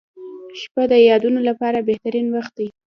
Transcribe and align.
•شپه 0.59 0.83
د 0.91 0.93
یادونو 1.09 1.39
لپاره 1.49 1.85
بهترین 1.89 2.27
وخت 2.35 2.53
دی. 2.59 2.67